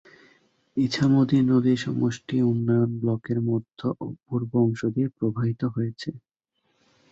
ইছামতি 0.77 1.37
নদী 1.49 1.73
সমষ্টি 1.83 2.37
উন্নয়ন 2.51 2.91
ব্লকের 3.01 3.39
মধ্য 3.49 3.79
ও 3.99 4.15
পূর্ব 4.23 4.51
অংশ 4.65 4.81
দিয়ে 4.93 5.07
প্রবাহিত 5.17 5.61
হয়েছে। 5.75 6.09